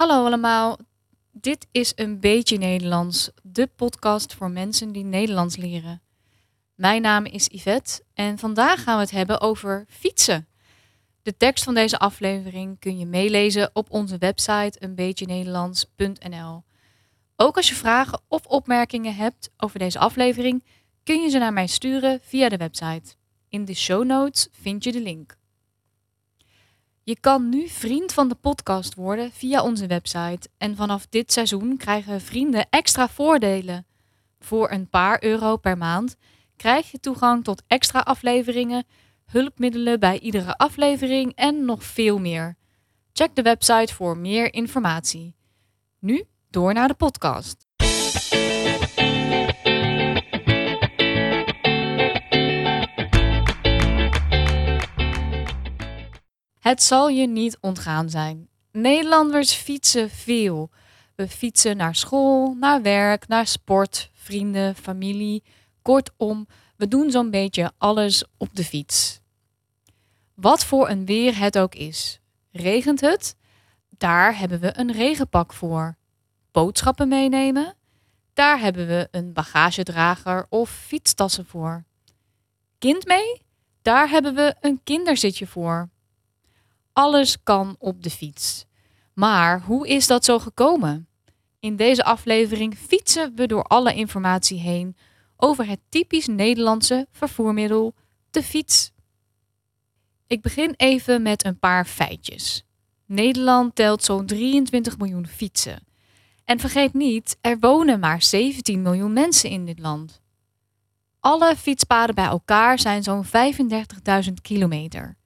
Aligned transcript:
Hallo 0.00 0.24
allemaal, 0.24 0.78
dit 1.32 1.66
is 1.70 1.92
een 1.94 2.20
beetje 2.20 2.58
Nederlands, 2.58 3.30
de 3.42 3.66
podcast 3.76 4.34
voor 4.34 4.50
mensen 4.50 4.92
die 4.92 5.04
Nederlands 5.04 5.56
leren. 5.56 6.02
Mijn 6.74 7.02
naam 7.02 7.24
is 7.24 7.48
Yvette 7.50 8.02
en 8.14 8.38
vandaag 8.38 8.82
gaan 8.82 8.94
we 8.94 9.02
het 9.02 9.10
hebben 9.10 9.40
over 9.40 9.84
fietsen. 9.88 10.48
De 11.22 11.36
tekst 11.36 11.64
van 11.64 11.74
deze 11.74 11.98
aflevering 11.98 12.78
kun 12.78 12.98
je 12.98 13.06
meelezen 13.06 13.70
op 13.72 13.90
onze 13.90 14.18
website 14.18 14.78
eenbeetjenederlands.nl. 14.78 16.62
Ook 17.36 17.56
als 17.56 17.68
je 17.68 17.74
vragen 17.74 18.20
of 18.28 18.46
opmerkingen 18.46 19.14
hebt 19.14 19.50
over 19.56 19.78
deze 19.78 19.98
aflevering, 19.98 20.64
kun 21.02 21.22
je 21.22 21.28
ze 21.28 21.38
naar 21.38 21.52
mij 21.52 21.66
sturen 21.66 22.20
via 22.22 22.48
de 22.48 22.56
website. 22.56 23.14
In 23.48 23.64
de 23.64 23.74
show 23.74 24.04
notes 24.04 24.48
vind 24.52 24.84
je 24.84 24.92
de 24.92 25.00
link. 25.00 25.38
Je 27.02 27.20
kan 27.20 27.48
nu 27.48 27.68
vriend 27.68 28.12
van 28.12 28.28
de 28.28 28.34
podcast 28.34 28.94
worden 28.94 29.32
via 29.32 29.62
onze 29.62 29.86
website. 29.86 30.48
En 30.58 30.76
vanaf 30.76 31.06
dit 31.06 31.32
seizoen 31.32 31.76
krijgen 31.76 32.20
vrienden 32.20 32.66
extra 32.70 33.08
voordelen. 33.08 33.86
Voor 34.40 34.70
een 34.70 34.88
paar 34.88 35.22
euro 35.22 35.56
per 35.56 35.78
maand 35.78 36.16
krijg 36.56 36.90
je 36.90 37.00
toegang 37.00 37.44
tot 37.44 37.62
extra 37.66 38.00
afleveringen, 38.00 38.84
hulpmiddelen 39.24 40.00
bij 40.00 40.18
iedere 40.18 40.56
aflevering 40.56 41.32
en 41.34 41.64
nog 41.64 41.84
veel 41.84 42.18
meer. 42.18 42.56
Check 43.12 43.34
de 43.34 43.42
website 43.42 43.94
voor 43.94 44.16
meer 44.16 44.54
informatie. 44.54 45.34
Nu 45.98 46.24
door 46.50 46.72
naar 46.72 46.88
de 46.88 46.94
podcast. 46.94 47.69
Het 56.60 56.82
zal 56.82 57.08
je 57.08 57.26
niet 57.26 57.58
ontgaan 57.60 58.10
zijn. 58.10 58.48
Nederlanders 58.72 59.52
fietsen 59.52 60.10
veel. 60.10 60.70
We 61.14 61.28
fietsen 61.28 61.76
naar 61.76 61.94
school, 61.94 62.54
naar 62.54 62.82
werk, 62.82 63.28
naar 63.28 63.46
sport, 63.46 64.10
vrienden, 64.12 64.74
familie. 64.76 65.42
Kortom, 65.82 66.46
we 66.76 66.88
doen 66.88 67.10
zo'n 67.10 67.30
beetje 67.30 67.72
alles 67.78 68.24
op 68.36 68.48
de 68.52 68.64
fiets. 68.64 69.20
Wat 70.34 70.64
voor 70.64 70.88
een 70.88 71.06
weer 71.06 71.38
het 71.38 71.58
ook 71.58 71.74
is. 71.74 72.20
Regent 72.52 73.00
het? 73.00 73.36
Daar 73.88 74.38
hebben 74.38 74.60
we 74.60 74.78
een 74.78 74.92
regenpak 74.92 75.52
voor. 75.52 75.96
Boodschappen 76.50 77.08
meenemen? 77.08 77.74
Daar 78.32 78.60
hebben 78.60 78.86
we 78.86 79.08
een 79.10 79.32
bagagedrager 79.32 80.46
of 80.48 80.70
fietstassen 80.70 81.46
voor. 81.46 81.84
Kind 82.78 83.06
mee? 83.06 83.42
Daar 83.82 84.08
hebben 84.08 84.34
we 84.34 84.54
een 84.60 84.80
kinderzitje 84.84 85.46
voor. 85.46 85.88
Alles 87.00 87.42
kan 87.42 87.76
op 87.78 88.02
de 88.02 88.10
fiets. 88.10 88.66
Maar 89.14 89.60
hoe 89.60 89.88
is 89.88 90.06
dat 90.06 90.24
zo 90.24 90.38
gekomen? 90.38 91.08
In 91.60 91.76
deze 91.76 92.04
aflevering 92.04 92.76
fietsen 92.76 93.32
we 93.34 93.46
door 93.46 93.62
alle 93.62 93.94
informatie 93.94 94.58
heen 94.58 94.96
over 95.36 95.66
het 95.66 95.80
typisch 95.88 96.26
Nederlandse 96.26 97.06
vervoermiddel, 97.12 97.94
de 98.30 98.42
fiets. 98.42 98.92
Ik 100.26 100.42
begin 100.42 100.74
even 100.76 101.22
met 101.22 101.44
een 101.44 101.58
paar 101.58 101.84
feitjes. 101.84 102.66
Nederland 103.06 103.74
telt 103.74 104.04
zo'n 104.04 104.26
23 104.26 104.98
miljoen 104.98 105.26
fietsen. 105.26 105.86
En 106.44 106.58
vergeet 106.58 106.94
niet, 106.94 107.36
er 107.40 107.58
wonen 107.58 108.00
maar 108.00 108.22
17 108.22 108.82
miljoen 108.82 109.12
mensen 109.12 109.50
in 109.50 109.66
dit 109.66 109.78
land. 109.78 110.20
Alle 111.20 111.56
fietspaden 111.56 112.14
bij 112.14 112.24
elkaar 112.24 112.78
zijn 112.78 113.02
zo'n 113.02 113.24
35.000 113.26 114.32
kilometer. 114.42 115.18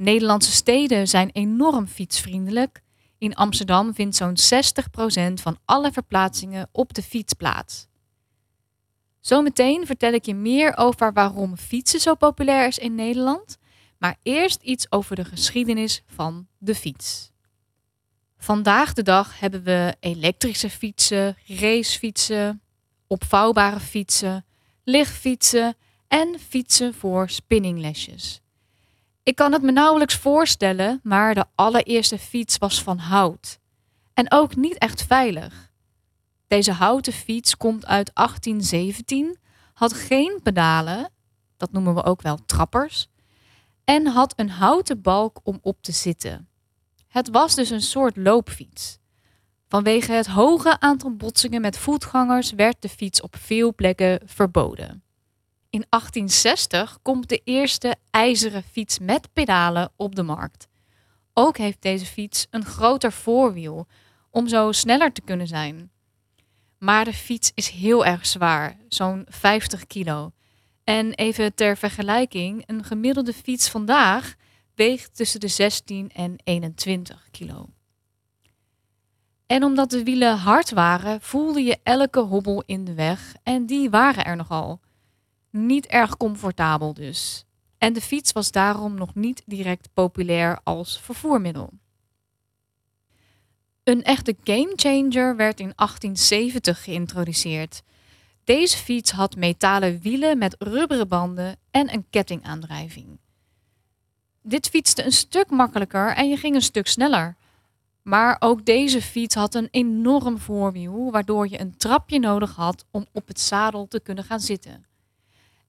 Nederlandse 0.00 0.52
steden 0.52 1.08
zijn 1.08 1.30
enorm 1.32 1.86
fietsvriendelijk. 1.86 2.82
In 3.18 3.34
Amsterdam 3.34 3.94
vindt 3.94 4.16
zo'n 4.16 4.36
60% 5.30 5.32
van 5.32 5.58
alle 5.64 5.92
verplaatsingen 5.92 6.68
op 6.72 6.94
de 6.94 7.02
fiets 7.02 7.32
plaats. 7.32 7.86
Zometeen 9.20 9.86
vertel 9.86 10.12
ik 10.12 10.24
je 10.24 10.34
meer 10.34 10.76
over 10.76 11.12
waarom 11.12 11.56
fietsen 11.56 12.00
zo 12.00 12.14
populair 12.14 12.66
is 12.66 12.78
in 12.78 12.94
Nederland, 12.94 13.58
maar 13.98 14.16
eerst 14.22 14.62
iets 14.62 14.92
over 14.92 15.16
de 15.16 15.24
geschiedenis 15.24 16.02
van 16.06 16.46
de 16.58 16.74
fiets. 16.74 17.30
Vandaag 18.38 18.92
de 18.92 19.02
dag 19.02 19.40
hebben 19.40 19.62
we 19.62 19.96
elektrische 20.00 20.70
fietsen, 20.70 21.36
racefietsen, 21.46 22.62
opvouwbare 23.06 23.80
fietsen, 23.80 24.44
lichtfietsen 24.84 25.76
en 26.08 26.38
fietsen 26.48 26.94
voor 26.94 27.30
spinninglesjes. 27.30 28.40
Ik 29.22 29.34
kan 29.34 29.52
het 29.52 29.62
me 29.62 29.72
nauwelijks 29.72 30.16
voorstellen, 30.16 31.00
maar 31.02 31.34
de 31.34 31.44
allereerste 31.54 32.18
fiets 32.18 32.58
was 32.58 32.82
van 32.82 32.98
hout. 32.98 33.58
En 34.14 34.32
ook 34.32 34.56
niet 34.56 34.78
echt 34.78 35.02
veilig. 35.02 35.70
Deze 36.46 36.72
houten 36.72 37.12
fiets 37.12 37.56
komt 37.56 37.86
uit 37.86 38.10
1817, 38.14 39.38
had 39.72 39.92
geen 39.92 40.40
pedalen, 40.42 41.10
dat 41.56 41.72
noemen 41.72 41.94
we 41.94 42.04
ook 42.04 42.22
wel 42.22 42.38
trappers, 42.46 43.08
en 43.84 44.06
had 44.06 44.32
een 44.36 44.50
houten 44.50 45.02
balk 45.02 45.40
om 45.42 45.58
op 45.62 45.82
te 45.82 45.92
zitten. 45.92 46.48
Het 47.08 47.28
was 47.30 47.54
dus 47.54 47.70
een 47.70 47.82
soort 47.82 48.16
loopfiets. 48.16 48.98
Vanwege 49.68 50.12
het 50.12 50.26
hoge 50.26 50.80
aantal 50.80 51.16
botsingen 51.16 51.60
met 51.60 51.78
voetgangers 51.78 52.52
werd 52.52 52.82
de 52.82 52.88
fiets 52.88 53.20
op 53.20 53.36
veel 53.36 53.74
plekken 53.74 54.20
verboden. 54.24 55.02
In 55.70 55.86
1860 55.88 56.98
komt 57.02 57.28
de 57.28 57.40
eerste 57.44 57.96
ijzeren 58.10 58.62
fiets 58.62 58.98
met 58.98 59.32
pedalen 59.32 59.92
op 59.96 60.14
de 60.14 60.22
markt. 60.22 60.68
Ook 61.34 61.56
heeft 61.56 61.82
deze 61.82 62.06
fiets 62.06 62.46
een 62.50 62.64
groter 62.64 63.12
voorwiel 63.12 63.86
om 64.30 64.48
zo 64.48 64.72
sneller 64.72 65.12
te 65.12 65.20
kunnen 65.20 65.46
zijn. 65.46 65.90
Maar 66.78 67.04
de 67.04 67.12
fiets 67.12 67.52
is 67.54 67.68
heel 67.68 68.04
erg 68.04 68.26
zwaar, 68.26 68.76
zo'n 68.88 69.26
50 69.28 69.86
kilo. 69.86 70.32
En 70.84 71.12
even 71.14 71.54
ter 71.54 71.76
vergelijking, 71.76 72.62
een 72.66 72.84
gemiddelde 72.84 73.32
fiets 73.32 73.68
vandaag 73.68 74.34
weegt 74.74 75.16
tussen 75.16 75.40
de 75.40 75.48
16 75.48 76.10
en 76.10 76.34
21 76.44 77.28
kilo. 77.30 77.68
En 79.46 79.64
omdat 79.64 79.90
de 79.90 80.04
wielen 80.04 80.36
hard 80.36 80.70
waren, 80.70 81.20
voelde 81.20 81.62
je 81.62 81.78
elke 81.82 82.20
hobbel 82.20 82.62
in 82.66 82.84
de 82.84 82.94
weg 82.94 83.34
en 83.42 83.66
die 83.66 83.90
waren 83.90 84.24
er 84.24 84.36
nogal. 84.36 84.80
Niet 85.50 85.86
erg 85.86 86.16
comfortabel 86.16 86.94
dus. 86.94 87.44
En 87.78 87.92
de 87.92 88.00
fiets 88.00 88.32
was 88.32 88.50
daarom 88.50 88.94
nog 88.94 89.14
niet 89.14 89.42
direct 89.46 89.88
populair 89.94 90.60
als 90.64 91.00
vervoermiddel. 91.00 91.70
Een 93.84 94.02
echte 94.02 94.36
gamechanger 94.44 95.36
werd 95.36 95.60
in 95.60 95.72
1870 95.76 96.84
geïntroduceerd. 96.84 97.82
Deze 98.44 98.76
fiets 98.76 99.10
had 99.10 99.36
metalen 99.36 100.00
wielen 100.00 100.38
met 100.38 100.56
rubberen 100.58 101.08
banden 101.08 101.56
en 101.70 101.92
een 101.92 102.06
kettingaandrijving. 102.10 103.18
Dit 104.42 104.68
fietste 104.68 105.04
een 105.04 105.12
stuk 105.12 105.50
makkelijker 105.50 106.14
en 106.14 106.28
je 106.28 106.36
ging 106.36 106.54
een 106.54 106.62
stuk 106.62 106.86
sneller. 106.86 107.36
Maar 108.02 108.36
ook 108.38 108.64
deze 108.64 109.02
fiets 109.02 109.34
had 109.34 109.54
een 109.54 109.68
enorm 109.70 110.38
voorwiel, 110.38 111.10
waardoor 111.10 111.48
je 111.48 111.60
een 111.60 111.76
trapje 111.76 112.18
nodig 112.18 112.54
had 112.54 112.84
om 112.90 113.06
op 113.12 113.28
het 113.28 113.40
zadel 113.40 113.88
te 113.88 114.00
kunnen 114.00 114.24
gaan 114.24 114.40
zitten. 114.40 114.84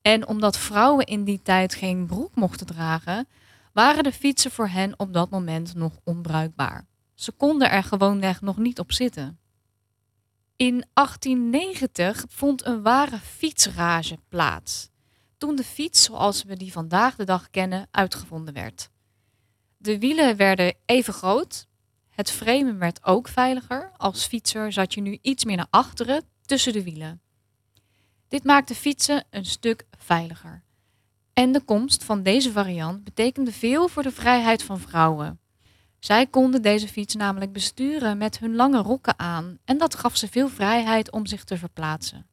En 0.02 0.28
omdat 0.28 0.58
vrouwen 0.58 1.06
in 1.06 1.24
die 1.24 1.42
tijd 1.42 1.76
geen 1.76 2.06
broek 2.06 2.36
mochten 2.36 2.66
dragen, 2.66 3.28
waren 3.74 4.04
de 4.04 4.12
fietsen 4.12 4.52
voor 4.52 4.68
hen 4.68 5.00
op 5.00 5.14
dat 5.14 5.30
moment 5.30 5.76
nog 5.76 5.94
onbruikbaar. 6.04 6.88
Ze 7.14 7.32
konden 7.32 7.72
er 7.72 7.84
gewoonweg 7.84 8.42
nog 8.42 8.58
niet 8.58 8.80
op 8.80 8.92
zitten. 8.92 9.40
In 10.56 10.86
1890 10.94 12.26
vond 12.30 12.66
een 12.66 12.82
ware 12.82 13.18
fietsrage 13.18 14.18
plaats, 14.30 14.90
toen 15.38 15.56
de 15.56 15.64
fiets 15.64 16.04
zoals 16.04 16.44
we 16.44 16.58
die 16.58 16.72
vandaag 16.72 17.16
de 17.16 17.24
dag 17.26 17.50
kennen 17.50 17.88
uitgevonden 17.92 18.54
werd. 18.54 18.90
De 19.78 20.00
wielen 20.00 20.36
werden 20.36 20.76
even 20.86 21.14
groot, 21.14 21.68
het 22.10 22.32
framen 22.32 22.78
werd 22.78 23.04
ook 23.04 23.28
veiliger. 23.28 23.92
Als 23.98 24.26
fietser 24.26 24.72
zat 24.72 24.94
je 24.94 25.02
nu 25.02 25.18
iets 25.22 25.46
meer 25.46 25.58
naar 25.58 25.68
achteren 25.70 26.24
tussen 26.46 26.74
de 26.74 26.84
wielen. 26.84 27.22
Dit 28.32 28.44
maakte 28.44 28.76
fietsen 28.76 29.24
een 29.30 29.46
stuk 29.46 29.86
veiliger. 29.98 30.64
En 31.34 31.52
de 31.52 31.62
komst 31.62 32.04
van 32.04 32.24
deze 32.24 32.52
variant 32.52 33.04
betekende 33.04 33.52
veel 33.52 33.88
voor 33.88 34.04
de 34.04 34.12
vrijheid 34.12 34.64
van 34.64 34.80
vrouwen. 34.80 35.40
Zij 36.00 36.28
konden 36.28 36.62
deze 36.62 36.88
fiets 36.88 37.16
namelijk 37.16 37.54
besturen 37.54 38.18
met 38.18 38.40
hun 38.40 38.56
lange 38.56 38.82
rokken 38.82 39.20
aan 39.20 39.58
en 39.66 39.78
dat 39.78 39.96
gaf 39.96 40.18
ze 40.18 40.28
veel 40.28 40.50
vrijheid 40.50 41.12
om 41.12 41.26
zich 41.26 41.44
te 41.44 41.58
verplaatsen. 41.58 42.28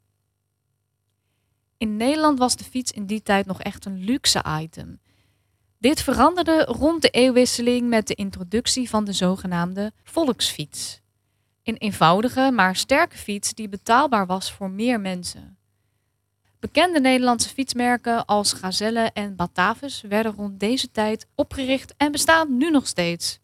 In 1.76 1.96
Nederland 1.96 2.38
was 2.38 2.56
de 2.56 2.64
fiets 2.64 2.92
in 2.92 3.06
die 3.06 3.22
tijd 3.22 3.46
nog 3.46 3.62
echt 3.62 3.84
een 3.84 4.04
luxe 4.04 4.44
item. 4.60 5.00
Dit 5.78 6.02
veranderde 6.02 6.64
rond 6.64 7.02
de 7.02 7.10
eeuwwisseling 7.10 7.88
met 7.88 8.06
de 8.06 8.14
introductie 8.14 8.88
van 8.88 9.04
de 9.04 9.12
zogenaamde 9.12 9.92
volksfiets. 10.04 11.00
Een 11.62 11.76
eenvoudige 11.76 12.50
maar 12.50 12.76
sterke 12.76 13.16
fiets 13.16 13.54
die 13.54 13.68
betaalbaar 13.68 14.26
was 14.26 14.52
voor 14.52 14.70
meer 14.70 15.00
mensen. 15.00 15.57
Bekende 16.60 17.00
Nederlandse 17.00 17.49
fietsmerken 17.49 18.25
als 18.25 18.52
Gazelle 18.52 19.10
en 19.12 19.37
Batavus 19.37 20.00
werden 20.00 20.32
rond 20.32 20.60
deze 20.60 20.90
tijd 20.90 21.26
opgericht 21.34 21.94
en 21.96 22.12
bestaan 22.12 22.56
nu 22.56 22.70
nog 22.70 22.87
steeds. 22.87 23.38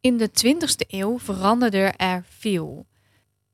In 0.00 0.16
de 0.16 0.28
20e 0.28 0.88
eeuw 0.88 1.18
veranderde 1.18 1.92
er 1.96 2.24
veel. 2.28 2.86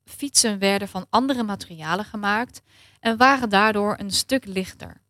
Fietsen 0.05 0.59
werden 0.59 0.87
van 0.87 1.05
andere 1.09 1.43
materialen 1.43 2.05
gemaakt 2.05 2.61
en 2.99 3.17
waren 3.17 3.49
daardoor 3.49 3.95
een 3.99 4.11
stuk 4.11 4.45
lichter. 4.45 5.01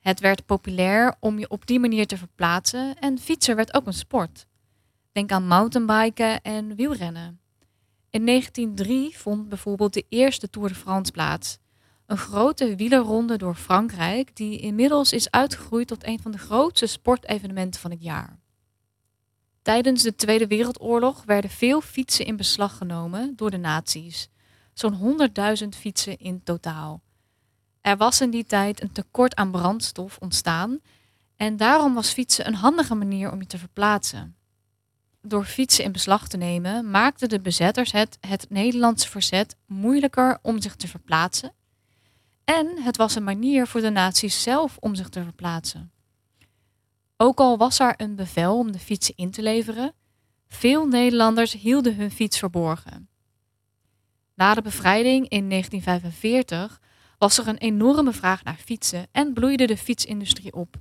Het 0.00 0.20
werd 0.20 0.46
populair 0.46 1.14
om 1.20 1.38
je 1.38 1.48
op 1.48 1.66
die 1.66 1.80
manier 1.80 2.06
te 2.06 2.16
verplaatsen 2.16 2.98
en 2.98 3.18
fietsen 3.18 3.56
werd 3.56 3.74
ook 3.74 3.86
een 3.86 3.92
sport. 3.92 4.46
Denk 5.12 5.32
aan 5.32 5.46
mountainbiken 5.46 6.42
en 6.42 6.74
wielrennen. 6.74 7.40
In 8.16 8.26
1903 8.26 9.18
vond 9.18 9.48
bijvoorbeeld 9.48 9.94
de 9.94 10.04
eerste 10.08 10.50
Tour 10.50 10.68
de 10.68 10.74
France 10.74 11.12
plaats. 11.12 11.58
Een 12.06 12.16
grote 12.16 12.76
wielerronde 12.76 13.36
door 13.36 13.54
Frankrijk 13.54 14.36
die 14.36 14.58
inmiddels 14.58 15.12
is 15.12 15.30
uitgegroeid 15.30 15.88
tot 15.88 16.06
een 16.06 16.20
van 16.20 16.30
de 16.30 16.38
grootste 16.38 16.86
sportevenementen 16.86 17.80
van 17.80 17.90
het 17.90 18.02
jaar. 18.02 18.38
Tijdens 19.62 20.02
de 20.02 20.14
Tweede 20.14 20.46
Wereldoorlog 20.46 21.24
werden 21.24 21.50
veel 21.50 21.80
fietsen 21.80 22.26
in 22.26 22.36
beslag 22.36 22.76
genomen 22.76 23.32
door 23.36 23.50
de 23.50 23.56
nazi's. 23.56 24.28
Zo'n 24.72 25.18
100.000 25.62 25.68
fietsen 25.68 26.18
in 26.18 26.42
totaal. 26.42 27.02
Er 27.80 27.96
was 27.96 28.20
in 28.20 28.30
die 28.30 28.44
tijd 28.44 28.82
een 28.82 28.92
tekort 28.92 29.34
aan 29.34 29.50
brandstof 29.50 30.18
ontstaan 30.20 30.80
en 31.36 31.56
daarom 31.56 31.94
was 31.94 32.12
fietsen 32.12 32.46
een 32.46 32.54
handige 32.54 32.94
manier 32.94 33.32
om 33.32 33.40
je 33.40 33.46
te 33.46 33.58
verplaatsen. 33.58 34.36
Door 35.28 35.44
fietsen 35.44 35.84
in 35.84 35.92
beslag 35.92 36.28
te 36.28 36.36
nemen 36.36 36.90
maakten 36.90 37.28
de 37.28 37.40
bezetters 37.40 37.92
het, 37.92 38.18
het 38.20 38.46
Nederlandse 38.50 39.08
verzet 39.08 39.56
moeilijker 39.66 40.38
om 40.42 40.60
zich 40.60 40.76
te 40.76 40.88
verplaatsen. 40.88 41.52
En 42.44 42.82
het 42.82 42.96
was 42.96 43.14
een 43.14 43.24
manier 43.24 43.66
voor 43.66 43.80
de 43.80 43.90
naties 43.90 44.42
zelf 44.42 44.76
om 44.80 44.94
zich 44.94 45.08
te 45.08 45.22
verplaatsen. 45.22 45.92
Ook 47.16 47.38
al 47.38 47.56
was 47.56 47.78
er 47.78 47.94
een 47.96 48.16
bevel 48.16 48.58
om 48.58 48.72
de 48.72 48.78
fietsen 48.78 49.14
in 49.16 49.30
te 49.30 49.42
leveren, 49.42 49.92
veel 50.48 50.86
Nederlanders 50.86 51.52
hielden 51.52 51.96
hun 51.96 52.10
fiets 52.10 52.38
verborgen. 52.38 53.08
Na 54.34 54.54
de 54.54 54.62
bevrijding 54.62 55.28
in 55.28 55.48
1945 55.48 56.80
was 57.18 57.38
er 57.38 57.48
een 57.48 57.58
enorme 57.58 58.12
vraag 58.12 58.44
naar 58.44 58.60
fietsen 58.64 59.06
en 59.12 59.32
bloeide 59.32 59.66
de 59.66 59.76
fietsindustrie 59.76 60.52
op. 60.52 60.76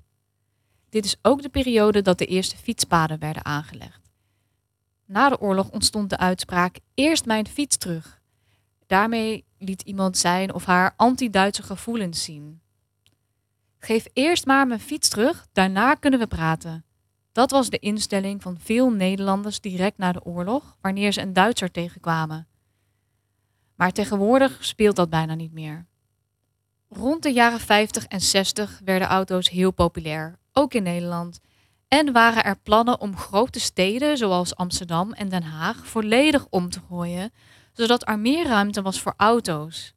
Dit 0.89 1.05
is 1.05 1.15
ook 1.21 1.41
de 1.41 1.49
periode 1.49 2.01
dat 2.01 2.17
de 2.17 2.25
eerste 2.25 2.57
fietspaden 2.57 3.19
werden 3.19 3.45
aangelegd. 3.45 4.04
Na 5.05 5.29
de 5.29 5.39
oorlog 5.39 5.69
ontstond 5.69 6.09
de 6.09 6.17
uitspraak: 6.17 6.79
Eerst 6.93 7.25
mijn 7.25 7.47
fiets 7.47 7.77
terug. 7.77 8.21
Daarmee 8.87 9.45
liet 9.57 9.81
iemand 9.81 10.17
zijn 10.17 10.53
of 10.53 10.65
haar 10.65 10.93
anti-Duitse 10.95 11.63
gevoelens 11.63 12.23
zien. 12.23 12.61
Geef 13.79 14.07
eerst 14.13 14.45
maar 14.45 14.67
mijn 14.67 14.79
fiets 14.79 15.09
terug, 15.09 15.47
daarna 15.51 15.93
kunnen 15.93 16.19
we 16.19 16.27
praten. 16.27 16.85
Dat 17.31 17.51
was 17.51 17.69
de 17.69 17.79
instelling 17.79 18.41
van 18.41 18.57
veel 18.59 18.91
Nederlanders 18.91 19.61
direct 19.61 19.97
na 19.97 20.11
de 20.11 20.23
oorlog, 20.23 20.77
wanneer 20.81 21.11
ze 21.11 21.21
een 21.21 21.33
Duitser 21.33 21.71
tegenkwamen. 21.71 22.47
Maar 23.75 23.91
tegenwoordig 23.91 24.65
speelt 24.65 24.95
dat 24.95 25.09
bijna 25.09 25.35
niet 25.35 25.53
meer. 25.53 25.85
Rond 26.89 27.23
de 27.23 27.33
jaren 27.33 27.59
50 27.59 28.05
en 28.05 28.21
60 28.21 28.81
werden 28.83 29.07
auto's 29.07 29.49
heel 29.49 29.71
populair, 29.71 30.39
ook 30.51 30.73
in 30.73 30.83
Nederland. 30.83 31.39
En 31.95 32.11
waren 32.11 32.43
er 32.43 32.57
plannen 32.63 32.99
om 32.99 33.17
grote 33.17 33.59
steden 33.59 34.17
zoals 34.17 34.55
Amsterdam 34.55 35.13
en 35.13 35.29
Den 35.29 35.43
Haag 35.43 35.87
volledig 35.87 36.47
om 36.49 36.69
te 36.69 36.79
gooien, 36.87 37.33
zodat 37.73 38.07
er 38.07 38.19
meer 38.19 38.45
ruimte 38.45 38.81
was 38.81 39.01
voor 39.01 39.13
auto's. 39.17 39.93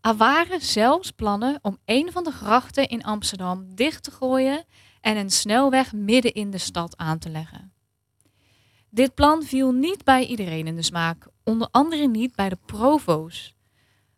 Er 0.00 0.16
waren 0.16 0.60
zelfs 0.60 1.10
plannen 1.10 1.58
om 1.62 1.78
een 1.84 2.12
van 2.12 2.24
de 2.24 2.30
grachten 2.30 2.88
in 2.88 3.02
Amsterdam 3.02 3.74
dicht 3.74 4.02
te 4.02 4.10
gooien 4.10 4.64
en 5.00 5.16
een 5.16 5.30
snelweg 5.30 5.92
midden 5.92 6.32
in 6.32 6.50
de 6.50 6.58
stad 6.58 6.96
aan 6.96 7.18
te 7.18 7.28
leggen. 7.30 7.72
Dit 8.90 9.14
plan 9.14 9.42
viel 9.42 9.72
niet 9.72 10.04
bij 10.04 10.26
iedereen 10.26 10.66
in 10.66 10.76
de 10.76 10.82
smaak, 10.82 11.26
onder 11.44 11.68
andere 11.70 12.06
niet 12.06 12.34
bij 12.34 12.48
de 12.48 12.58
provo's. 12.66 13.54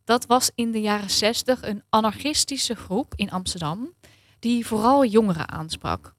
Dat 0.05 0.26
was 0.26 0.50
in 0.55 0.70
de 0.70 0.81
jaren 0.81 1.11
60 1.11 1.62
een 1.62 1.82
anarchistische 1.90 2.75
groep 2.75 3.12
in 3.17 3.31
Amsterdam 3.31 3.94
die 4.38 4.67
vooral 4.67 5.05
jongeren 5.05 5.49
aansprak. 5.49 6.14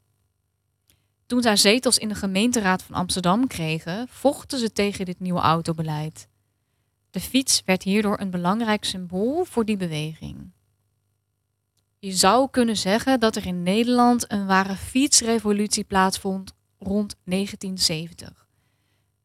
Toen 1.26 1.42
zij 1.42 1.58
zetels 1.58 1.98
in 1.98 2.08
de 2.08 2.16
gemeenteraad 2.16 2.84
van 2.84 2.96
Amsterdam 2.96 3.48
kregen, 3.48 4.08
vochten 4.08 4.60
ze 4.60 4.72
tegen 4.72 5.06
dit 5.06 5.20
nieuwe 5.20 5.40
autobeleid. 5.40 6.28
De 7.10 7.20
fiets 7.20 7.62
werd 7.66 7.84
hierdoor 7.84 8.20
een 8.20 8.30
belangrijk 8.30 8.84
symbool 8.84 9.46
voor 9.46 9.66
die 9.66 9.78
beweging. 9.78 10.52
Je 12.00 12.12
zou 12.12 12.50
kunnen 12.50 12.78
zeggen 12.78 13.20
dat 13.20 13.36
er 13.36 13.46
in 13.46 13.64
Nederland 13.64 14.32
een 14.32 14.46
ware 14.46 14.76
fietsrevolutie 14.76 15.84
plaatsvond 15.84 16.54
rond 16.80 17.16
1970. 17.24 18.48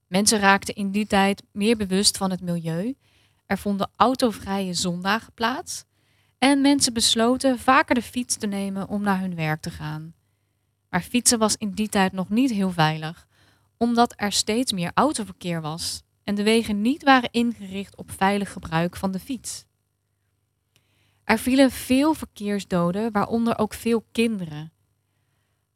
Mensen 0.06 0.38
raakten 0.38 0.74
in 0.74 0.90
die 0.90 1.06
tijd 1.06 1.42
meer 1.52 1.76
bewust 1.76 2.16
van 2.16 2.30
het 2.30 2.40
milieu. 2.40 2.96
Er 3.46 3.58
vonden 3.58 3.90
autovrije 3.96 4.74
zondagen 4.74 5.32
plaats. 5.32 5.84
En 6.38 6.60
mensen 6.60 6.92
besloten 6.92 7.58
vaker 7.58 7.94
de 7.94 8.02
fiets 8.02 8.36
te 8.36 8.46
nemen 8.46 8.88
om 8.88 9.02
naar 9.02 9.20
hun 9.20 9.34
werk 9.34 9.60
te 9.60 9.70
gaan. 9.70 10.14
Maar 10.90 11.02
fietsen 11.02 11.38
was 11.38 11.56
in 11.56 11.70
die 11.70 11.88
tijd 11.88 12.12
nog 12.12 12.28
niet 12.28 12.50
heel 12.50 12.70
veilig, 12.70 13.26
omdat 13.76 14.14
er 14.16 14.32
steeds 14.32 14.72
meer 14.72 14.90
autoverkeer 14.94 15.60
was 15.60 16.02
en 16.24 16.34
de 16.34 16.42
wegen 16.42 16.80
niet 16.80 17.02
waren 17.02 17.32
ingericht 17.32 17.96
op 17.96 18.10
veilig 18.10 18.52
gebruik 18.52 18.96
van 18.96 19.10
de 19.10 19.18
fiets. 19.18 19.64
Er 21.24 21.38
vielen 21.38 21.70
veel 21.70 22.14
verkeersdoden, 22.14 23.12
waaronder 23.12 23.58
ook 23.58 23.74
veel 23.74 24.04
kinderen. 24.12 24.72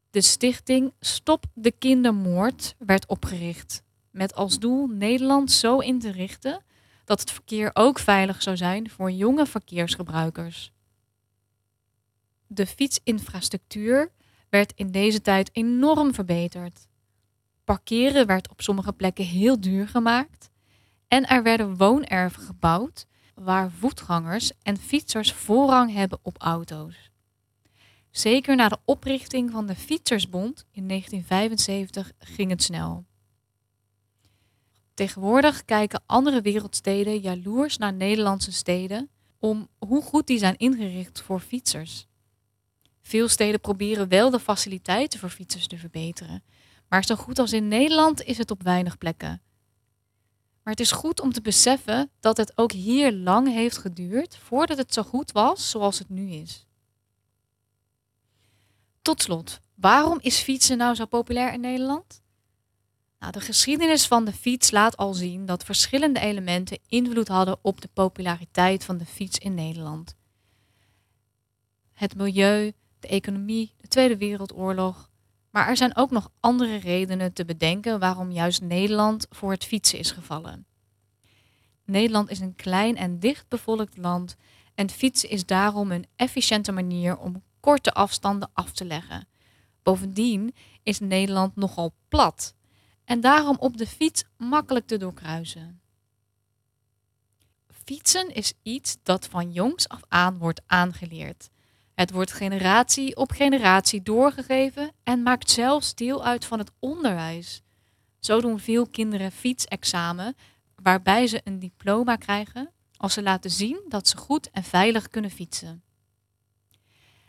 De 0.09 0.21
stichting 0.21 0.93
Stop 0.99 1.45
de 1.53 1.71
Kindermoord 1.71 2.75
werd 2.77 3.07
opgericht, 3.07 3.83
met 4.11 4.35
als 4.35 4.59
doel 4.59 4.87
Nederland 4.87 5.51
zo 5.51 5.79
in 5.79 5.99
te 5.99 6.11
richten 6.11 6.63
dat 7.05 7.19
het 7.19 7.31
verkeer 7.31 7.69
ook 7.73 7.99
veilig 7.99 8.41
zou 8.41 8.57
zijn 8.57 8.89
voor 8.89 9.11
jonge 9.11 9.45
verkeersgebruikers. 9.45 10.71
De 12.47 12.65
fietsinfrastructuur 12.65 14.11
werd 14.55 14.73
in 14.75 14.91
deze 14.91 15.21
tijd 15.21 15.49
enorm 15.53 16.13
verbeterd. 16.13 16.87
Parkeren 17.63 18.25
werd 18.25 18.49
op 18.49 18.61
sommige 18.61 18.93
plekken 18.93 19.25
heel 19.25 19.59
duur 19.59 19.87
gemaakt. 19.87 20.49
En 21.07 21.27
er 21.27 21.43
werden 21.43 21.77
woonerven 21.77 22.41
gebouwd 22.41 23.05
waar 23.33 23.71
voetgangers 23.71 24.51
en 24.61 24.77
fietsers 24.77 25.33
voorrang 25.33 25.93
hebben 25.93 26.19
op 26.21 26.37
auto's. 26.37 27.11
Zeker 28.09 28.55
na 28.55 28.69
de 28.69 28.77
oprichting 28.85 29.51
van 29.51 29.65
de 29.65 29.75
Fietsersbond 29.75 30.65
in 30.71 30.87
1975 30.87 32.11
ging 32.19 32.49
het 32.49 32.63
snel. 32.63 33.05
Tegenwoordig 34.93 35.65
kijken 35.65 36.03
andere 36.05 36.41
wereldsteden 36.41 37.19
jaloers 37.19 37.77
naar 37.77 37.93
Nederlandse 37.93 38.51
steden 38.51 39.09
om 39.39 39.67
hoe 39.77 40.01
goed 40.01 40.27
die 40.27 40.37
zijn 40.37 40.57
ingericht 40.57 41.21
voor 41.21 41.39
fietsers. 41.39 42.07
Veel 43.07 43.27
steden 43.27 43.59
proberen 43.59 44.07
wel 44.07 44.29
de 44.29 44.39
faciliteiten 44.39 45.19
voor 45.19 45.29
fietsers 45.29 45.67
te 45.67 45.77
verbeteren, 45.77 46.43
maar 46.89 47.05
zo 47.05 47.15
goed 47.15 47.39
als 47.39 47.53
in 47.53 47.67
Nederland 47.67 48.23
is 48.23 48.37
het 48.37 48.51
op 48.51 48.63
weinig 48.63 48.97
plekken. 48.97 49.41
Maar 50.63 50.73
het 50.73 50.79
is 50.79 50.91
goed 50.91 51.19
om 51.19 51.33
te 51.33 51.41
beseffen 51.41 52.11
dat 52.19 52.37
het 52.37 52.57
ook 52.57 52.71
hier 52.71 53.11
lang 53.11 53.47
heeft 53.47 53.77
geduurd 53.77 54.37
voordat 54.37 54.77
het 54.77 54.93
zo 54.93 55.03
goed 55.03 55.31
was 55.31 55.69
zoals 55.69 55.99
het 55.99 56.09
nu 56.09 56.31
is. 56.31 56.65
Tot 59.01 59.21
slot, 59.21 59.59
waarom 59.75 60.17
is 60.21 60.39
fietsen 60.39 60.77
nou 60.77 60.95
zo 60.95 61.05
populair 61.05 61.53
in 61.53 61.61
Nederland? 61.61 62.21
Nou, 63.19 63.31
de 63.31 63.41
geschiedenis 63.41 64.07
van 64.07 64.25
de 64.25 64.33
fiets 64.33 64.71
laat 64.71 64.97
al 64.97 65.13
zien 65.13 65.45
dat 65.45 65.63
verschillende 65.63 66.19
elementen 66.19 66.79
invloed 66.87 67.27
hadden 67.27 67.57
op 67.61 67.81
de 67.81 67.89
populariteit 67.93 68.83
van 68.83 68.97
de 68.97 69.05
fiets 69.05 69.37
in 69.37 69.53
Nederland. 69.53 70.15
Het 71.93 72.15
milieu, 72.15 72.73
de 73.05 73.11
economie, 73.11 73.73
de 73.77 73.87
Tweede 73.87 74.17
Wereldoorlog, 74.17 75.09
maar 75.49 75.67
er 75.67 75.77
zijn 75.77 75.95
ook 75.95 76.11
nog 76.11 76.31
andere 76.39 76.75
redenen 76.75 77.33
te 77.33 77.45
bedenken 77.45 77.99
waarom 77.99 78.31
juist 78.31 78.61
Nederland 78.61 79.27
voor 79.29 79.51
het 79.51 79.65
fietsen 79.65 79.99
is 79.99 80.11
gevallen. 80.11 80.65
Nederland 81.83 82.29
is 82.29 82.39
een 82.39 82.55
klein 82.55 82.97
en 82.97 83.19
dichtbevolkt 83.19 83.97
land 83.97 84.35
en 84.75 84.89
fietsen 84.89 85.29
is 85.29 85.45
daarom 85.45 85.91
een 85.91 86.05
efficiënte 86.15 86.71
manier 86.71 87.17
om 87.17 87.43
korte 87.59 87.93
afstanden 87.93 88.49
af 88.53 88.71
te 88.71 88.85
leggen. 88.85 89.27
Bovendien 89.83 90.55
is 90.83 90.99
Nederland 90.99 91.55
nogal 91.55 91.93
plat 92.07 92.53
en 93.03 93.21
daarom 93.21 93.57
op 93.59 93.77
de 93.77 93.87
fiets 93.87 94.23
makkelijk 94.37 94.87
te 94.87 94.97
doorkruisen. 94.97 95.81
Fietsen 97.85 98.33
is 98.33 98.53
iets 98.63 98.97
dat 99.03 99.27
van 99.27 99.51
jongs 99.51 99.89
af 99.89 100.01
aan 100.07 100.37
wordt 100.37 100.61
aangeleerd. 100.65 101.49
Het 101.95 102.11
wordt 102.11 102.31
generatie 102.31 103.15
op 103.15 103.31
generatie 103.31 104.01
doorgegeven 104.01 104.91
en 105.03 105.23
maakt 105.23 105.49
zelfs 105.49 105.95
deel 105.95 106.25
uit 106.25 106.45
van 106.45 106.59
het 106.59 106.71
onderwijs. 106.79 107.61
Zo 108.19 108.41
doen 108.41 108.59
veel 108.59 108.87
kinderen 108.87 109.31
fietsexamen, 109.31 110.35
waarbij 110.75 111.27
ze 111.27 111.41
een 111.43 111.59
diploma 111.59 112.15
krijgen 112.15 112.71
als 112.97 113.13
ze 113.13 113.21
laten 113.21 113.51
zien 113.51 113.85
dat 113.87 114.07
ze 114.07 114.17
goed 114.17 114.49
en 114.51 114.63
veilig 114.63 115.07
kunnen 115.07 115.31
fietsen. 115.31 115.83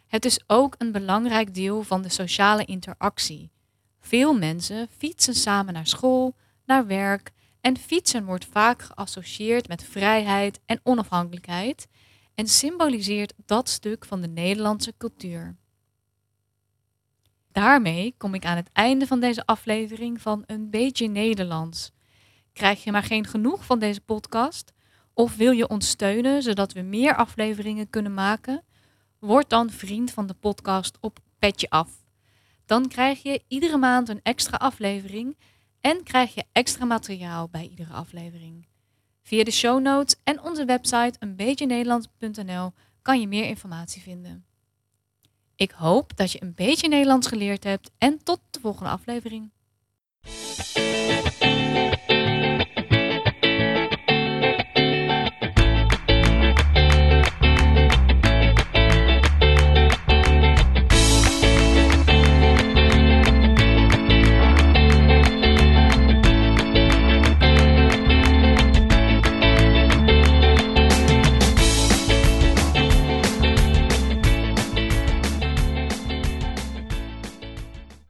Het 0.07 0.25
is 0.25 0.41
ook 0.47 0.75
een 0.79 0.93
belangrijk 0.93 1.55
deel 1.55 1.83
van 1.83 2.03
de 2.03 2.09
sociale 2.09 2.65
interactie. 2.65 3.51
Veel 4.01 4.35
mensen 4.35 4.89
fietsen 4.99 5.35
samen 5.35 5.75
naar 5.75 5.87
school, 5.87 6.35
naar 6.65 6.87
werk 6.87 7.33
en 7.61 7.77
fietsen 7.79 8.25
wordt 8.25 8.45
vaak 8.45 8.83
geassocieerd 8.83 9.69
met 9.69 9.85
vrijheid 9.85 10.61
en 10.67 10.81
onafhankelijkheid 10.83 11.89
en 12.37 12.47
symboliseert 12.47 13.33
dat 13.47 13.69
stuk 13.69 14.05
van 14.05 14.21
de 14.21 14.29
Nederlandse 14.29 14.95
cultuur. 14.99 15.57
Daarmee 17.53 18.15
kom 18.19 18.35
ik 18.35 18.45
aan 18.45 18.57
het 18.57 18.71
einde 18.73 19.07
van 19.07 19.21
deze 19.21 19.47
aflevering 19.47 20.21
van 20.21 20.43
Een 20.47 20.71
beetje 20.71 21.09
Nederlands. 21.09 21.93
Krijg 22.53 22.85
je 22.85 22.93
maar 22.93 23.03
geen 23.03 23.27
genoeg 23.27 23.65
van 23.65 23.79
deze 23.79 24.01
podcast? 24.01 24.73
Of 25.15 25.37
wil 25.37 25.51
je 25.51 25.69
ons 25.69 25.89
steunen 25.89 26.43
zodat 26.43 26.73
we 26.73 26.81
meer 26.81 27.17
afleveringen 27.17 27.91
kunnen 27.91 28.15
maken? 28.15 28.65
Word 29.19 29.51
dan 29.51 29.71
vriend 29.71 30.11
van 30.11 30.27
de 30.27 30.35
podcast 30.35 30.99
op 31.01 31.19
Petje 31.39 31.71
Af. 31.71 31.91
Dan 32.67 32.89
krijg 32.89 33.23
je 33.23 33.43
iedere 33.49 33.77
maand 33.77 34.09
een 34.09 34.21
extra 34.23 34.57
aflevering 34.57 35.37
en 35.81 36.03
krijg 36.03 36.35
je 36.35 36.45
extra 36.53 36.85
materiaal 36.85 37.49
bij 37.49 37.69
iedere 37.69 37.93
aflevering. 37.93 38.67
Via 39.27 39.45
de 39.45 39.51
show 39.51 39.81
notes 39.81 40.17
en 40.25 40.43
onze 40.43 40.65
website 40.65 41.13
eenbeetjenederlands.nl 41.19 42.73
kan 43.03 43.21
je 43.21 43.29
meer 43.29 43.45
informatie 43.45 44.03
vinden. 44.03 44.45
Ik 45.57 45.71
hoop 45.71 46.17
dat 46.17 46.33
je 46.33 46.43
een 46.43 46.55
beetje 46.55 46.89
Nederlands 46.89 47.27
geleerd 47.27 47.65
hebt 47.65 47.91
en 47.99 48.23
tot 48.23 48.41
de 48.51 48.61
volgende 48.61 48.91
aflevering. 48.91 49.51